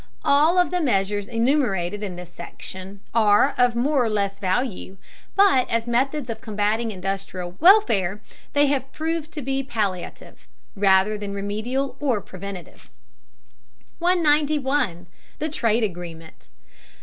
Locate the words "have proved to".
8.65-9.43